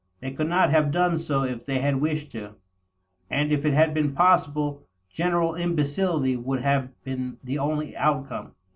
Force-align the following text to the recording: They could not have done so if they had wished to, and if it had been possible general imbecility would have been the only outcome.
They 0.19 0.31
could 0.31 0.49
not 0.49 0.71
have 0.71 0.89
done 0.89 1.19
so 1.19 1.43
if 1.43 1.63
they 1.63 1.77
had 1.77 2.01
wished 2.01 2.31
to, 2.31 2.55
and 3.29 3.51
if 3.51 3.65
it 3.65 3.73
had 3.75 3.93
been 3.93 4.13
possible 4.15 4.81
general 5.11 5.53
imbecility 5.53 6.35
would 6.35 6.61
have 6.61 6.89
been 7.03 7.37
the 7.43 7.59
only 7.59 7.95
outcome. 7.95 8.55